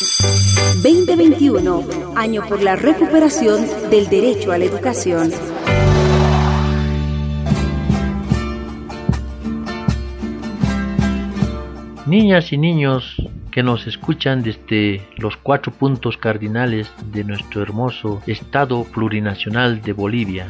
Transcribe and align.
2021, 0.00 1.84
año 2.16 2.40
por 2.48 2.62
la 2.62 2.74
recuperación 2.74 3.66
del 3.90 4.08
derecho 4.08 4.50
a 4.50 4.56
la 4.56 4.64
educación. 4.64 5.30
Niñas 12.06 12.50
y 12.50 12.56
niños 12.56 13.14
que 13.50 13.62
nos 13.62 13.86
escuchan 13.86 14.42
desde 14.42 15.06
los 15.18 15.36
cuatro 15.36 15.70
puntos 15.70 16.16
cardinales 16.16 16.90
de 17.12 17.22
nuestro 17.22 17.60
hermoso 17.60 18.22
Estado 18.26 18.84
plurinacional 18.84 19.82
de 19.82 19.92
Bolivia. 19.92 20.46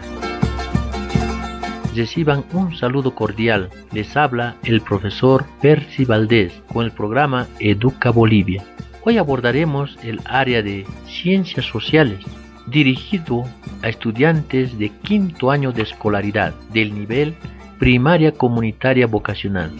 Reciban 1.96 2.44
un 2.52 2.76
saludo 2.76 3.16
cordial. 3.16 3.68
Les 3.90 4.16
habla 4.16 4.58
el 4.62 4.80
profesor 4.80 5.44
Percy 5.60 6.04
Valdés 6.04 6.52
con 6.72 6.84
el 6.84 6.92
programa 6.92 7.48
Educa 7.58 8.10
Bolivia. 8.10 8.64
Hoy 9.02 9.16
abordaremos 9.16 9.96
el 10.02 10.20
área 10.26 10.62
de 10.62 10.84
ciencias 11.06 11.64
sociales 11.64 12.20
dirigido 12.66 13.44
a 13.82 13.88
estudiantes 13.88 14.78
de 14.78 14.90
quinto 14.90 15.50
año 15.50 15.72
de 15.72 15.82
escolaridad 15.82 16.52
del 16.72 16.94
nivel 16.94 17.34
primaria 17.78 18.32
comunitaria 18.32 19.06
vocacional. 19.06 19.72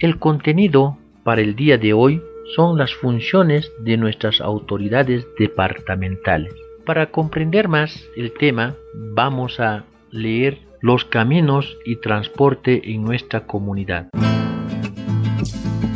El 0.00 0.18
contenido 0.18 0.98
para 1.24 1.40
el 1.40 1.56
día 1.56 1.78
de 1.78 1.94
hoy 1.94 2.20
son 2.54 2.76
las 2.76 2.92
funciones 2.94 3.72
de 3.80 3.96
nuestras 3.96 4.42
autoridades 4.42 5.26
departamentales. 5.38 6.52
Para 6.84 7.10
comprender 7.10 7.68
más 7.68 8.04
el 8.16 8.32
tema, 8.32 8.74
vamos 8.94 9.60
a 9.60 9.84
leer 10.10 10.58
los 10.82 11.06
caminos 11.06 11.78
y 11.86 11.96
transporte 11.96 12.92
en 12.92 13.02
nuestra 13.02 13.46
comunidad. 13.46 14.08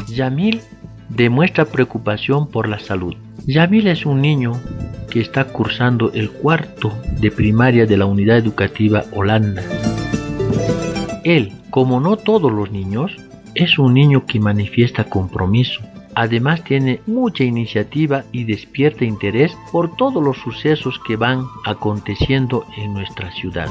Yamil 0.08 0.60
demuestra 1.14 1.64
preocupación 1.64 2.48
por 2.48 2.68
la 2.68 2.78
salud. 2.78 3.14
Yamil 3.46 3.86
es 3.86 4.04
un 4.06 4.20
niño 4.20 4.52
que 5.10 5.20
está 5.20 5.44
cursando 5.44 6.12
el 6.12 6.30
cuarto 6.30 6.92
de 7.20 7.30
primaria 7.30 7.86
de 7.86 7.96
la 7.96 8.06
unidad 8.06 8.38
educativa 8.38 9.04
Holanda. 9.12 9.62
Él, 11.24 11.52
como 11.70 12.00
no 12.00 12.16
todos 12.16 12.52
los 12.52 12.70
niños, 12.70 13.16
es 13.54 13.78
un 13.78 13.94
niño 13.94 14.26
que 14.26 14.40
manifiesta 14.40 15.04
compromiso. 15.04 15.82
Además 16.16 16.62
tiene 16.62 17.00
mucha 17.06 17.44
iniciativa 17.44 18.24
y 18.32 18.44
despierta 18.44 19.04
interés 19.04 19.56
por 19.72 19.96
todos 19.96 20.22
los 20.22 20.38
sucesos 20.38 21.00
que 21.06 21.16
van 21.16 21.44
aconteciendo 21.64 22.66
en 22.76 22.92
nuestra 22.92 23.30
ciudad. 23.32 23.68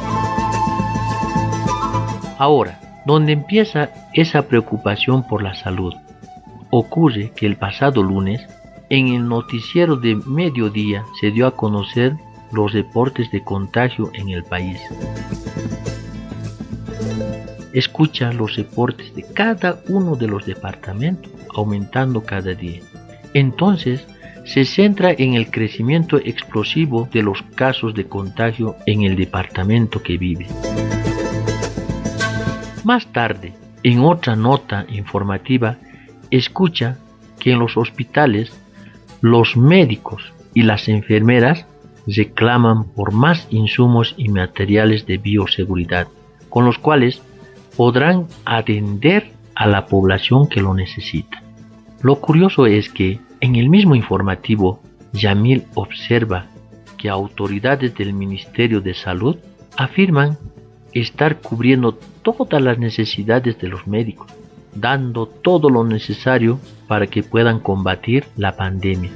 Ahora, 2.38 2.80
donde 3.06 3.34
empieza 3.34 3.89
esa 4.14 4.48
preocupación 4.48 5.28
por 5.28 5.44
la 5.44 5.56
salud? 5.56 5.94
Ocurre 6.76 7.32
que 7.36 7.46
el 7.46 7.56
pasado 7.56 8.02
lunes, 8.02 8.42
en 8.90 9.10
el 9.10 9.28
noticiero 9.28 9.96
de 9.96 10.16
mediodía, 10.16 11.06
se 11.22 11.30
dio 11.30 11.46
a 11.46 11.56
conocer 11.56 12.16
los 12.52 12.74
reportes 12.74 13.30
de 13.32 13.44
contagio 13.44 14.10
en 14.16 14.30
el 14.30 14.44
país 14.44 14.80
escucha 17.74 18.32
los 18.32 18.56
reportes 18.56 19.14
de 19.16 19.24
cada 19.24 19.82
uno 19.90 20.16
de 20.16 20.28
los 20.28 20.46
departamentos, 20.46 21.32
aumentando 21.56 22.22
cada 22.22 22.54
día. 22.54 22.82
Entonces, 23.34 24.08
se 24.46 24.64
centra 24.66 25.12
en 25.12 25.34
el 25.34 25.50
crecimiento 25.50 26.18
explosivo 26.18 27.10
de 27.12 27.24
los 27.24 27.42
casos 27.56 27.96
de 27.96 28.06
contagio 28.06 28.76
en 28.86 29.04
el 29.04 29.16
departamento 29.16 30.04
que 30.04 30.18
vive. 30.18 30.48
Más 32.84 33.08
tarde, 33.08 33.54
en 33.82 34.02
otra 34.02 34.36
nota 34.36 34.86
informativa, 34.90 35.78
escucha 36.38 36.98
que 37.39 37.52
en 37.52 37.59
los 37.59 37.78
hospitales 37.78 38.52
los 39.22 39.56
médicos 39.56 40.34
y 40.53 40.64
las 40.64 40.89
enfermeras 40.89 41.66
reclaman 42.08 42.86
por 42.86 43.14
más 43.14 43.48
insumos 43.50 44.16
y 44.17 44.30
materiales 44.30 45.06
de 45.06 45.17
bioseguridad, 45.17 46.08
con 46.49 46.66
los 46.66 46.77
cuales 46.77 47.21
podrán 47.77 48.27
atender 48.45 49.32
a 49.55 49.67
la 49.67 49.86
población 49.86 50.48
que 50.48 50.61
lo 50.61 50.73
necesita. 50.73 51.42
Lo 52.02 52.16
curioso 52.17 52.65
es 52.65 52.89
que 52.89 53.20
en 53.39 53.55
el 53.55 53.70
mismo 53.70 53.95
informativo, 53.95 54.82
Yamil 55.14 55.64
observa 55.76 56.48
que 56.98 57.10
autoridades 57.10 57.95
del 57.95 58.14
Ministerio 58.14 58.82
de 58.82 58.94
Salud 58.94 59.38
afirman 59.77 60.38
estar 60.94 61.39
cubriendo 61.39 61.98
todas 62.21 62.61
las 62.61 62.77
necesidades 62.77 63.58
de 63.60 63.67
los 63.67 63.88
médicos, 63.88 64.32
dando 64.76 65.28
todo 65.28 65.70
lo 65.70 65.84
necesario 65.84 66.60
para 66.88 67.08
que 67.08 67.23
puedan 67.23 67.60
combatir 67.60 68.26
la 68.36 68.56
pandemia. 68.56 69.11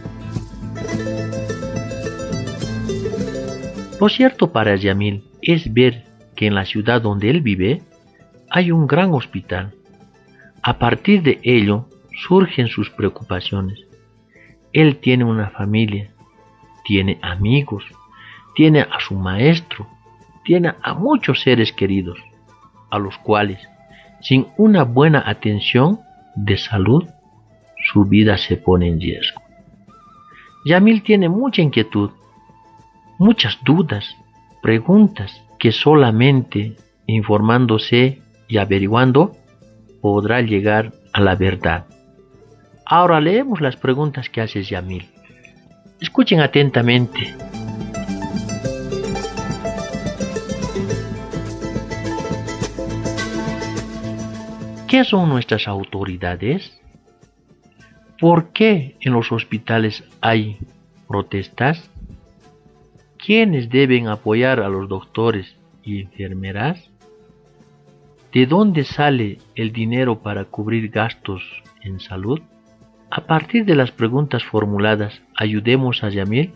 Lo 4.00 4.10
cierto 4.10 4.52
para 4.52 4.76
Yamil 4.76 5.24
es 5.42 5.74
ver 5.74 6.06
que 6.36 6.46
en 6.46 6.56
la 6.56 6.66
ciudad 6.66 7.02
donde 7.02 7.30
él 7.30 7.42
vive 7.42 7.82
hay 8.50 8.72
un 8.72 8.88
gran 8.88 9.14
hospital. 9.14 9.74
A 10.62 10.78
partir 10.78 11.24
de 11.24 11.40
ello 11.44 11.88
surgen 12.28 12.68
sus 12.68 12.90
preocupaciones. 12.90 13.80
Él 14.72 14.98
tiene 14.98 15.24
una 15.24 15.50
familia, 15.50 16.12
tiene 16.86 17.20
amigos, 17.22 17.86
tiene 18.56 18.82
a 18.82 19.00
su 19.00 19.16
maestro, 19.16 19.88
tiene 20.44 20.74
a 20.82 20.94
muchos 20.94 21.42
seres 21.42 21.72
queridos, 21.74 22.20
a 22.90 23.00
los 23.00 23.18
cuales, 23.18 23.60
sin 24.22 24.48
una 24.58 24.84
buena 24.84 25.24
atención 25.26 26.00
de 26.36 26.58
salud, 26.58 27.06
su 27.92 28.06
vida 28.06 28.38
se 28.38 28.58
pone 28.58 28.88
en 28.88 29.00
riesgo. 29.00 29.42
Yamil 30.66 31.02
tiene 31.04 31.30
mucha 31.30 31.62
inquietud, 31.62 32.12
muchas 33.18 33.58
dudas, 33.64 34.16
preguntas 34.62 35.42
que 35.60 35.72
solamente 35.72 36.76
informándose 37.06 38.22
y 38.48 38.58
averiguando 38.58 39.32
podrá 40.02 40.42
llegar 40.42 40.92
a 41.14 41.22
la 41.22 41.36
verdad. 41.36 41.86
Ahora 42.86 43.20
leemos 43.20 43.62
las 43.62 43.76
preguntas 43.76 44.30
que 44.30 44.42
hace 44.42 44.64
Yamil. 44.64 45.10
Escuchen 46.00 46.42
atentamente. 46.42 47.36
¿Qué 54.88 55.04
son 55.04 55.28
nuestras 55.28 55.68
autoridades? 55.68 56.80
¿Por 58.22 58.54
qué 58.54 58.96
en 59.02 59.12
los 59.12 59.34
hospitales 59.34 60.06
hay 60.22 60.60
protestas? 61.10 61.92
¿Quiénes 63.18 63.70
deben 63.70 64.08
apoyar 64.08 64.62
a 64.62 64.70
los 64.70 64.88
doctores 64.88 65.58
y 65.84 66.04
enfermeras? 66.04 66.90
¿De 68.32 68.46
dónde 68.46 68.86
sale 68.86 69.40
el 69.56 69.74
dinero 69.74 70.20
para 70.20 70.46
cubrir 70.46 70.90
gastos 70.90 71.44
en 71.82 72.00
salud? 72.00 72.40
A 73.12 73.26
partir 73.26 73.66
de 73.66 73.76
las 73.76 73.92
preguntas 73.92 74.46
formuladas, 74.46 75.22
ayudemos 75.36 76.02
a 76.06 76.10
Yamil 76.10 76.54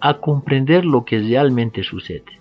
a 0.00 0.14
comprender 0.14 0.84
lo 0.84 1.04
que 1.04 1.20
realmente 1.20 1.84
sucede. 1.84 2.37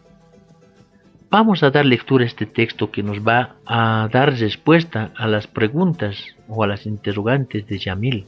Vamos 1.30 1.62
a 1.62 1.72
dar 1.72 1.86
lectura 1.86 2.24
a 2.24 2.28
este 2.28 2.46
texto 2.46 2.90
que 2.90 3.04
nos 3.04 3.20
va 3.20 3.58
a 3.66 4.08
dar 4.14 4.40
respuesta 4.40 5.12
a 5.18 5.28
las 5.28 5.46
preguntas 5.46 6.38
o 6.48 6.64
a 6.64 6.68
las 6.68 6.86
interrogantes 6.86 7.68
de 7.68 7.80
Yamil. 7.80 8.26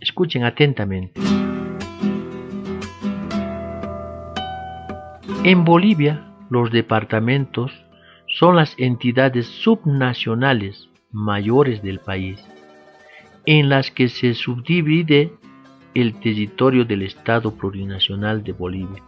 Escuchen 0.00 0.42
atentamente. 0.42 1.20
En 5.44 5.64
Bolivia, 5.64 6.24
los 6.50 6.72
departamentos 6.72 7.70
son 8.26 8.56
las 8.56 8.74
entidades 8.78 9.46
subnacionales 9.46 10.88
mayores 11.12 11.82
del 11.82 12.00
país, 12.00 12.44
en 13.46 13.68
las 13.68 13.92
que 13.92 14.08
se 14.08 14.34
subdivide 14.34 15.32
el 15.94 16.18
territorio 16.18 16.84
del 16.84 17.02
Estado 17.02 17.54
plurinacional 17.54 18.42
de 18.42 18.52
Bolivia. 18.52 19.04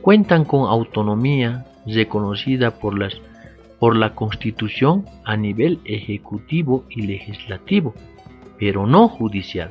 Cuentan 0.00 0.44
con 0.44 0.68
autonomía 0.68 1.64
reconocida 1.86 2.72
por, 2.72 3.96
la 3.96 4.14
Constitución 4.14 5.04
a 5.24 5.36
nivel 5.36 5.80
ejecutivo 5.84 6.84
y 6.88 7.02
legislativo, 7.02 7.94
pero 8.58 8.86
no 8.86 9.08
judicial. 9.08 9.70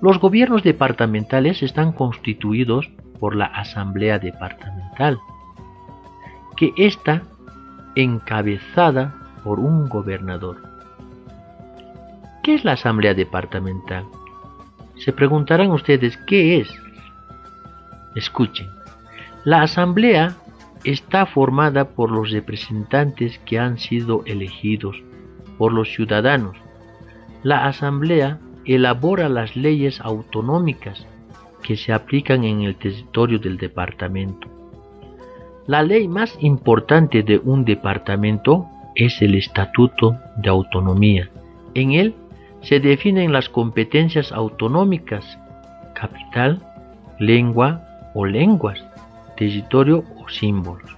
Los 0.00 0.18
gobiernos 0.18 0.62
departamentales 0.62 1.62
están 1.62 1.92
constituidos 1.92 2.90
por 3.20 3.36
la 3.36 3.46
Asamblea 3.46 4.18
Departamental, 4.18 5.18
que 6.56 6.72
está 6.76 7.22
encabezada 7.94 9.14
por 9.44 9.60
un 9.60 9.88
gobernador. 9.88 10.62
¿Qué 12.42 12.54
es 12.54 12.64
la 12.64 12.72
Asamblea 12.72 13.14
Departamental? 13.14 14.04
Se 14.96 15.12
preguntarán 15.12 15.70
ustedes, 15.70 16.16
¿qué 16.26 16.58
es? 16.58 16.68
Escuchen, 18.14 18.68
la 19.44 19.62
Asamblea 19.62 20.36
está 20.84 21.26
formada 21.26 21.90
por 21.90 22.10
los 22.10 22.30
representantes 22.30 23.38
que 23.40 23.58
han 23.58 23.78
sido 23.78 24.22
elegidos 24.26 25.02
por 25.58 25.72
los 25.72 25.92
ciudadanos. 25.92 26.56
La 27.42 27.66
Asamblea 27.66 28.38
elabora 28.64 29.28
las 29.28 29.56
leyes 29.56 30.00
autonómicas 30.00 31.06
que 31.62 31.76
se 31.76 31.92
aplican 31.92 32.44
en 32.44 32.62
el 32.62 32.76
territorio 32.76 33.38
del 33.38 33.56
departamento. 33.56 34.48
La 35.66 35.82
ley 35.82 36.08
más 36.08 36.36
importante 36.40 37.22
de 37.22 37.38
un 37.38 37.64
departamento 37.64 38.66
es 38.94 39.22
el 39.22 39.34
Estatuto 39.34 40.16
de 40.36 40.50
Autonomía. 40.50 41.30
En 41.74 41.92
él 41.92 42.14
se 42.60 42.80
definen 42.80 43.32
las 43.32 43.48
competencias 43.48 44.30
autonómicas, 44.32 45.38
capital, 45.94 46.60
lengua 47.18 47.82
o 48.14 48.26
lenguas, 48.26 48.84
territorio 49.36 50.04
o 50.16 50.28
símbolos. 50.28 50.90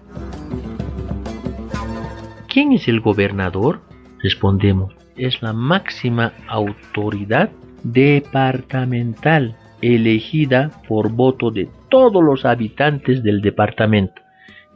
¿Quién 2.49 2.73
es 2.73 2.89
el 2.89 3.01
gobernador? 3.01 3.81
Respondemos, 4.23 4.95
es 5.17 5.43
la 5.43 5.53
máxima 5.53 6.33
autoridad 6.49 7.51
departamental 7.83 9.57
elegida 9.83 10.71
por 10.89 11.11
voto 11.11 11.51
de 11.51 11.69
todos 11.89 12.23
los 12.23 12.45
habitantes 12.45 13.23
del 13.23 13.41
departamento. 13.41 14.23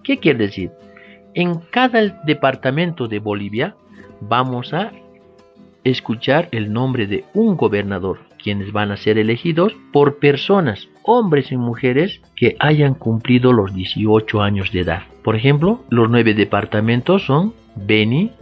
¿Qué 0.03 0.19
quiere 0.19 0.47
decir? 0.47 0.71
En 1.35 1.61
cada 1.71 2.23
departamento 2.25 3.09
de 3.09 3.19
Bolivia 3.19 3.77
vamos 4.21 4.75
a 4.75 4.93
escuchar 5.85 6.49
el 6.53 6.73
nombre 6.73 7.07
de 7.07 7.25
un 7.35 7.57
gobernador, 7.57 8.21
quienes 8.43 8.73
van 8.73 8.91
a 8.91 8.97
ser 8.97 9.19
elegidos 9.19 9.75
por 9.93 10.19
personas, 10.19 10.89
hombres 11.03 11.53
y 11.53 11.57
mujeres, 11.57 12.21
que 12.37 12.57
hayan 12.59 12.95
cumplido 12.95 13.53
los 13.53 13.75
18 13.75 14.43
años 14.43 14.73
de 14.73 14.81
edad. 14.81 15.03
Por 15.23 15.37
ejemplo, 15.37 15.85
los 15.91 16.09
nueve 16.11 16.35
departamentos 16.35 17.25
son 17.27 17.55
Beni, 17.77 18.33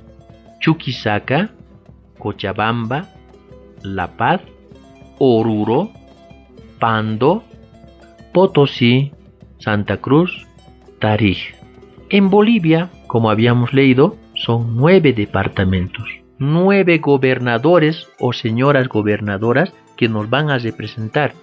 Chuquisaca, 0.61 1.51
Cochabamba, 2.19 3.09
La 3.83 4.17
Paz, 4.17 4.41
Oruro, 5.19 5.91
Pando, 6.79 7.45
Potosí, 8.33 9.13
Santa 9.59 9.99
Cruz, 9.99 10.47
Tarij. 10.99 11.55
En 12.11 12.31
Bolivia, 12.31 12.91
como 13.07 13.31
habíamos 13.31 13.73
leído, 13.73 14.17
son 14.35 14.77
nueve 14.77 15.13
departamentos, 15.13 16.09
nueve 16.39 16.99
gobernadores 16.99 18.09
o 18.21 18.33
señoras 18.33 18.89
gobernadoras 18.89 19.73
que 19.99 20.09
nos 20.09 20.31
van 20.31 20.49
a 20.49 20.57
representar. 20.57 21.35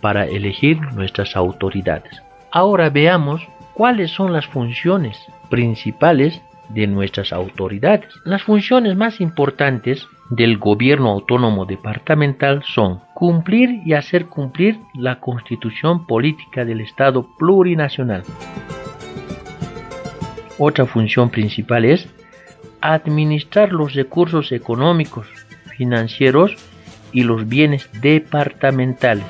para 0.00 0.26
elegir 0.26 0.80
nuestras 0.94 1.34
autoridades. 1.34 2.22
Ahora 2.52 2.88
veamos 2.88 3.42
cuáles 3.72 4.12
son 4.12 4.32
las 4.32 4.46
funciones 4.46 5.18
principales 5.50 6.40
de 6.68 6.86
nuestras 6.86 7.32
autoridades. 7.32 8.14
Las 8.24 8.44
funciones 8.44 8.96
más 8.96 9.20
importantes 9.20 10.06
del 10.30 10.58
gobierno 10.58 11.10
autónomo 11.10 11.66
departamental 11.66 12.62
son 12.64 13.00
cumplir 13.12 13.80
y 13.84 13.94
hacer 13.94 14.26
cumplir 14.26 14.78
la 14.94 15.18
constitución 15.18 16.06
política 16.06 16.64
del 16.64 16.80
Estado 16.80 17.26
plurinacional. 17.38 18.22
Otra 20.58 20.86
función 20.86 21.30
principal 21.30 21.84
es 21.84 22.08
administrar 22.80 23.72
los 23.72 23.94
recursos 23.94 24.52
económicos, 24.52 25.26
financieros 25.76 26.54
y 27.12 27.24
los 27.24 27.48
bienes 27.48 27.88
departamentales. 28.00 29.24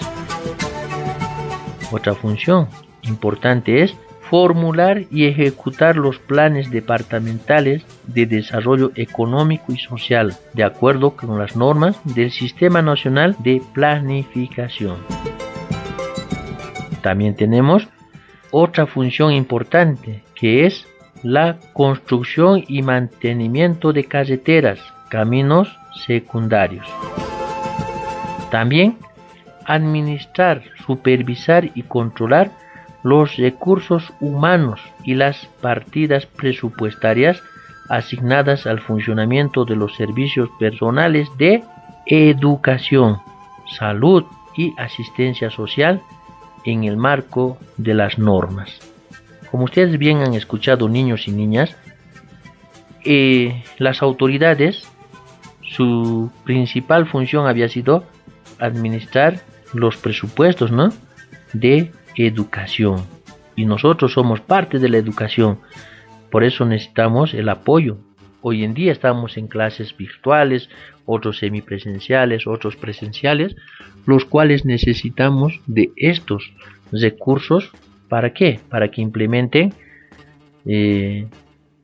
Otra 1.91 2.15
función 2.15 2.69
importante 3.03 3.83
es 3.83 3.95
formular 4.29 5.05
y 5.11 5.27
ejecutar 5.27 5.97
los 5.97 6.19
planes 6.19 6.71
departamentales 6.71 7.85
de 8.07 8.27
desarrollo 8.27 8.91
económico 8.97 9.73
y 9.73 9.79
social 9.79 10.35
de 10.55 10.65
acuerdo 10.65 11.17
con 11.17 11.39
las 11.39 11.57
normas 11.57 12.01
del 12.05 12.33
Sistema 12.33 12.83
Nacional 12.83 13.37
de 13.39 13.63
Planificación. 13.73 14.97
También 17.03 17.37
tenemos 17.37 17.87
otra 18.51 18.87
función 18.87 19.33
importante 19.33 20.23
que 20.35 20.67
es 20.67 20.87
la 21.25 21.57
construcción 21.73 22.65
y 22.69 22.83
mantenimiento 22.83 23.95
de 23.95 24.05
carreteras, 24.05 24.79
caminos 25.09 25.75
secundarios. 26.07 26.87
También 28.51 28.99
administrar, 29.65 30.63
supervisar 30.87 31.71
y 31.75 31.83
controlar 31.83 32.53
los 33.03 33.37
recursos 33.37 34.13
humanos 34.21 34.81
y 35.03 35.15
las 35.15 35.47
partidas 35.63 36.27
presupuestarias 36.27 37.43
asignadas 37.89 38.67
al 38.67 38.81
funcionamiento 38.81 39.65
de 39.65 39.77
los 39.77 39.95
servicios 39.97 40.51
personales 40.59 41.29
de 41.39 41.65
educación, 42.07 43.17
salud 43.79 44.25
y 44.57 44.75
asistencia 44.77 45.51
social 45.51 46.03
en 46.65 46.85
el 46.85 46.99
marco 46.99 47.57
de 47.79 47.95
las 47.95 48.19
normas. 48.19 48.94
Como 49.55 49.67
ustedes 49.67 49.99
bien 49.99 50.19
han 50.19 50.35
escuchado 50.35 50.89
niños 50.89 51.29
y 51.29 51.31
niñas, 51.31 51.77
eh, 53.05 53.63
las 53.79 54.03
autoridades, 54.03 54.83
su 55.63 56.33
principal 56.43 57.07
función 57.07 57.47
había 57.47 57.69
sido 57.69 58.03
administrar 58.59 59.43
los 59.73 59.97
presupuestos 59.97 60.73
¿no? 60.73 60.89
de 61.53 61.93
educación. 62.17 63.05
Y 63.55 63.65
nosotros 63.67 64.15
somos 64.15 64.41
parte 64.41 64.81
de 64.81 64.89
la 64.89 64.97
educación. 64.97 65.61
Por 66.33 66.43
eso 66.43 66.65
necesitamos 66.65 67.33
el 67.33 67.49
apoyo. 67.49 67.99
Hoy 68.43 68.65
en 68.65 68.75
día 68.75 68.91
estamos 68.91 69.37
en 69.37 69.47
clases 69.47 69.97
virtuales, 69.97 70.69
otros 71.07 71.39
semipresenciales, 71.39 72.49
otros 72.49 72.75
presenciales, 72.75 73.55
los 74.05 74.25
cuales 74.25 74.65
necesitamos 74.65 75.61
de 75.69 75.93
estos 75.95 76.53
recursos. 76.91 77.71
¿Para 78.15 78.33
qué? 78.33 78.61
Para 78.71 78.93
que 78.93 79.03
implementen 79.03 79.73
eh, 80.67 81.27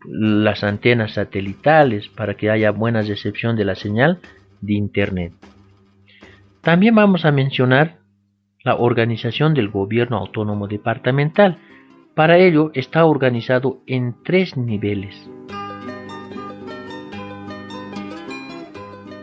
las 0.06 0.62
antenas 0.62 1.14
satelitales, 1.14 2.06
para 2.06 2.34
que 2.34 2.48
haya 2.48 2.70
buena 2.70 3.02
recepción 3.02 3.56
de 3.56 3.64
la 3.64 3.74
señal 3.74 4.20
de 4.60 4.74
Internet. 4.74 5.32
También 6.60 6.94
vamos 6.94 7.24
a 7.24 7.32
mencionar 7.32 7.96
la 8.62 8.76
organización 8.76 9.54
del 9.54 9.70
gobierno 9.70 10.18
autónomo 10.18 10.68
departamental. 10.68 11.58
Para 12.14 12.38
ello 12.38 12.70
está 12.74 13.06
organizado 13.06 13.80
en 13.88 14.14
tres 14.22 14.56
niveles. 14.56 15.28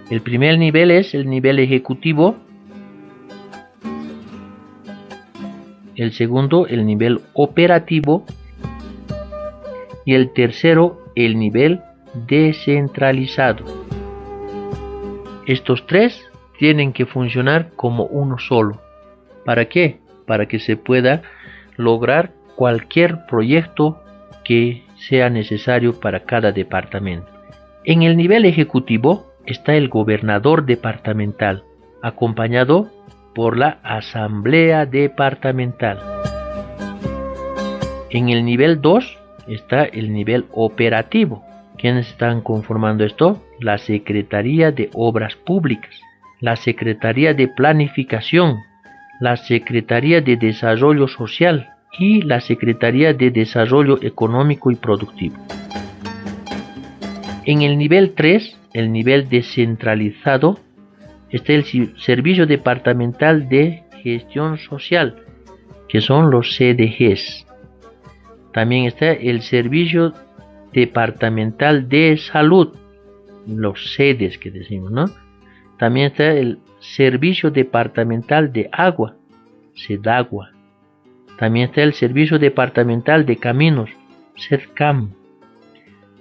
El 0.10 0.20
primer 0.20 0.60
nivel 0.60 0.92
es 0.92 1.14
el 1.14 1.30
nivel 1.30 1.60
ejecutivo, 1.60 2.36
el 5.98 6.14
segundo 6.14 6.68
el 6.68 6.86
nivel 6.86 7.20
operativo 7.34 8.24
y 10.06 10.14
el 10.14 10.32
tercero 10.32 11.00
el 11.16 11.38
nivel 11.38 11.82
descentralizado. 12.28 13.66
Estos 15.48 15.86
tres 15.88 16.24
tienen 16.60 16.94
que 16.94 17.06
funcionar 17.06 17.72
como 17.76 18.06
uno 18.06 18.38
solo. 18.38 18.80
¿Para 19.44 19.66
qué? 19.66 20.00
Para 20.26 20.48
que 20.48 20.60
se 20.60 20.78
pueda 20.78 21.24
lograr 21.76 22.32
cualquier 22.56 23.26
proyecto 23.28 24.02
que 24.44 24.84
sea 24.96 25.30
necesario 25.30 26.00
para 26.00 26.22
cada 26.22 26.52
departamento. 26.52 27.28
En 27.84 28.02
el 28.04 28.18
nivel 28.18 28.46
ejecutivo 28.46 29.28
está 29.46 29.76
el 29.76 29.90
gobernador 29.90 30.66
departamental, 30.66 31.64
acompañado 32.02 32.90
por 33.38 33.56
la 33.56 33.78
asamblea 33.84 34.88
departamental. 34.88 36.00
En 38.10 38.30
el 38.30 38.44
nivel 38.44 38.82
2 38.82 39.20
está 39.48 39.84
el 39.84 40.12
nivel 40.12 40.46
operativo. 40.54 41.46
¿Quiénes 41.78 42.10
están 42.10 42.42
conformando 42.42 43.04
esto? 43.04 43.44
La 43.60 43.78
Secretaría 43.78 44.72
de 44.72 44.90
Obras 44.96 45.36
Públicas, 45.36 45.94
la 46.40 46.56
Secretaría 46.56 47.36
de 47.36 47.48
Planificación, 47.48 48.56
la 49.20 49.38
Secretaría 49.38 50.20
de 50.20 50.36
Desarrollo 50.36 51.08
Social 51.08 51.70
y 52.00 52.24
la 52.24 52.42
Secretaría 52.42 53.14
de 53.14 53.30
Desarrollo 53.30 54.00
Económico 54.02 54.72
y 54.72 54.76
Productivo. 54.78 55.36
En 57.46 57.62
el 57.62 57.78
nivel 57.78 58.16
3, 58.16 58.60
el 58.74 58.92
nivel 58.92 59.30
descentralizado, 59.30 60.58
está 61.30 61.54
el 61.54 61.66
Servicio 61.98 62.46
Departamental 62.46 63.50
de 63.50 63.84
Gestión 64.04 64.58
Social, 64.58 65.16
que 65.88 66.02
son 66.02 66.32
los 66.32 66.56
CDGs. 66.56 67.46
También 68.54 68.86
está 68.86 69.12
el 69.12 69.42
Servicio 69.42 70.14
Departamental 70.74 71.90
de 71.90 72.18
Salud, 72.18 72.76
los 73.48 73.94
sedes 73.94 74.38
que 74.38 74.52
decimos, 74.52 74.92
¿no? 74.92 75.06
También 75.78 76.08
está 76.08 76.32
el 76.32 76.60
Servicio 76.80 77.52
Departamental 77.52 78.52
de 78.52 78.70
Agua, 78.72 79.16
SEDAGUA. 79.76 80.52
También 81.38 81.70
está 81.70 81.84
el 81.84 81.94
Servicio 81.94 82.40
Departamental 82.40 83.26
de 83.26 83.38
Caminos, 83.38 83.90
SEDCAM. 84.36 85.12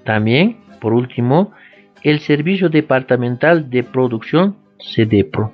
También, 0.05 0.59
por 0.81 0.93
último, 0.93 1.53
el 2.03 2.21
Servicio 2.21 2.69
Departamental 2.69 3.71
de 3.71 3.83
Producción, 3.83 4.57
SEDEPRO. 4.79 5.53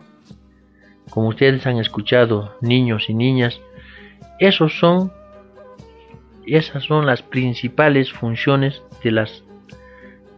Como 1.11 1.29
ustedes 1.29 1.67
han 1.67 1.79
escuchado, 1.79 2.57
niños 2.61 3.09
y 3.09 3.14
niñas, 3.14 3.61
esos 4.38 4.79
son, 4.79 5.12
esas 6.47 6.85
son 6.85 7.07
las 7.07 7.23
principales 7.23 8.12
funciones 8.12 8.83
de 9.05 9.11
las 9.11 9.45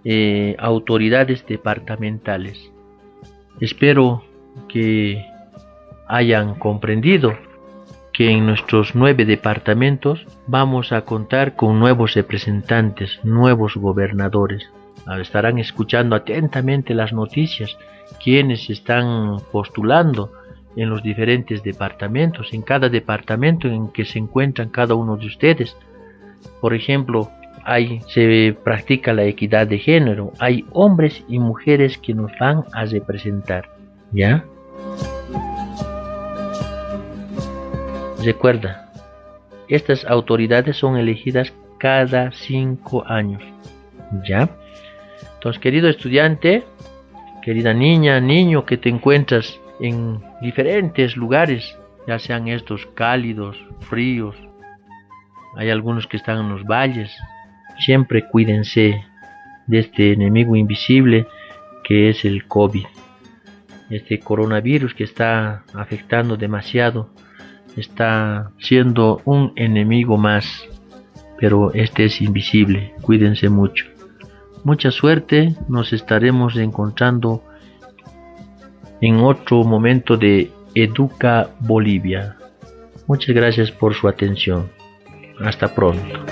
eh, 0.05 0.57
autoridades 0.59 1.47
departamentales. 1.47 2.71
Espero 3.61 4.25
que 4.69 5.25
hayan 6.07 6.57
comprendido 6.57 7.39
que 8.13 8.31
en 8.31 8.47
nuestros 8.47 8.95
nueve 8.95 9.25
departamentos 9.25 10.27
vamos 10.47 10.93
a 10.93 11.03
contar 11.03 11.57
con 11.57 11.81
nuevos 11.81 12.15
representantes, 12.15 13.19
nuevos 13.25 13.77
gobernadores. 13.77 14.71
Estarán 15.21 15.59
escuchando 15.59 16.17
atentamente 16.17 16.95
las 16.95 17.13
noticias, 17.13 17.77
quienes 18.23 18.71
están 18.71 19.39
postulando 19.53 20.33
en 20.77 20.91
los 20.91 21.03
diferentes 21.03 21.63
departamentos, 21.63 22.53
en 22.53 22.63
cada 22.63 22.89
departamento 22.89 23.69
en 23.69 23.89
que 23.89 24.05
se 24.05 24.19
encuentran 24.19 24.71
cada 24.71 24.95
uno 24.95 25.17
de 25.17 25.27
ustedes. 25.27 25.77
Por 26.61 26.75
ejemplo, 26.75 27.31
hay, 27.65 28.01
se 28.09 28.57
practica 28.65 29.13
la 29.13 29.25
equidad 29.25 29.67
de 29.67 29.79
género, 29.79 30.33
hay 30.39 30.65
hombres 30.73 31.25
y 31.29 31.39
mujeres 31.39 31.99
que 31.99 32.15
nos 32.15 32.33
van 32.39 32.65
a 32.73 32.85
representar, 32.85 33.71
¿ya? 34.13 34.45
Recuerda, 38.23 38.91
estas 39.69 40.05
autoridades 40.05 40.77
son 40.77 40.97
elegidas 40.97 41.53
cada 41.79 42.33
cinco 42.33 43.05
años, 43.07 43.43
¿ya? 44.27 44.49
Entonces, 45.45 45.61
querido 45.61 45.91
estudiante, 45.91 46.65
querida 47.43 47.75
niña, 47.75 48.19
niño 48.19 48.65
que 48.65 48.79
te 48.79 48.89
encuentras 48.89 49.61
en 49.79 50.19
diferentes 50.41 51.19
lugares, 51.19 51.77
ya 52.09 52.19
sean 52.19 52.49
estos 52.49 52.87
cálidos, 52.95 53.63
fríos, 53.81 54.35
hay 55.55 55.69
algunos 55.69 56.07
que 56.07 56.17
están 56.17 56.39
en 56.39 56.49
los 56.49 56.65
valles, 56.65 57.15
siempre 57.79 58.27
cuídense 58.27 59.05
de 59.67 59.79
este 59.81 60.15
enemigo 60.15 60.57
invisible 60.57 61.27
que 61.87 62.09
es 62.09 62.25
el 62.25 62.47
COVID. 62.47 62.87
Este 63.91 64.21
coronavirus 64.21 64.95
que 64.95 65.05
está 65.05 65.65
afectando 65.75 66.39
demasiado 66.39 67.11
está 67.77 68.51
siendo 68.59 69.21
un 69.27 69.53
enemigo 69.57 70.17
más, 70.17 70.67
pero 71.39 71.71
este 71.75 72.07
es 72.07 72.23
invisible. 72.23 72.95
Cuídense 73.03 73.51
mucho. 73.51 73.94
Mucha 74.65 74.91
suerte, 74.91 75.55
nos 75.69 75.93
estaremos 75.93 76.57
encontrando 76.57 77.43
en 79.03 79.21
otro 79.21 79.63
momento 79.63 80.17
de 80.17 80.51
Educa 80.75 81.51
Bolivia. 81.61 82.39
Muchas 83.07 83.35
gracias 83.35 83.71
por 83.71 83.95
su 83.95 84.09
atención. 84.09 84.71
Hasta 85.39 85.75
pronto. 85.75 86.25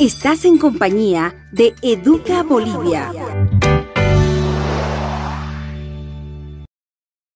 Estás 0.00 0.44
en 0.44 0.58
compañía 0.58 1.32
de 1.52 1.74
Educa 1.82 2.42
Bolivia. 2.42 3.12